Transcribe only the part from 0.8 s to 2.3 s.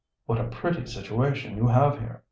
situation you have here!"